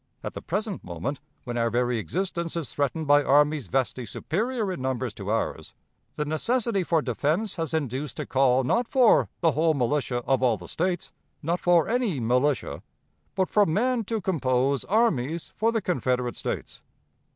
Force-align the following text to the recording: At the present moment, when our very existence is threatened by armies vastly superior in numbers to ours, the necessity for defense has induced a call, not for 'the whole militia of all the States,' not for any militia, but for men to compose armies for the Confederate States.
At 0.23 0.33
the 0.33 0.41
present 0.41 0.83
moment, 0.83 1.19
when 1.43 1.59
our 1.59 1.69
very 1.69 1.99
existence 1.99 2.55
is 2.55 2.73
threatened 2.73 3.05
by 3.05 3.21
armies 3.23 3.67
vastly 3.67 4.07
superior 4.07 4.71
in 4.71 4.81
numbers 4.81 5.13
to 5.13 5.29
ours, 5.29 5.75
the 6.15 6.25
necessity 6.25 6.81
for 6.83 7.03
defense 7.03 7.57
has 7.57 7.71
induced 7.75 8.19
a 8.19 8.25
call, 8.25 8.63
not 8.63 8.87
for 8.87 9.29
'the 9.41 9.51
whole 9.51 9.75
militia 9.75 10.23
of 10.25 10.41
all 10.41 10.57
the 10.57 10.67
States,' 10.67 11.11
not 11.43 11.59
for 11.59 11.87
any 11.87 12.19
militia, 12.19 12.81
but 13.35 13.47
for 13.47 13.67
men 13.67 14.03
to 14.05 14.19
compose 14.21 14.83
armies 14.85 15.51
for 15.55 15.71
the 15.71 15.83
Confederate 15.83 16.35
States. 16.35 16.81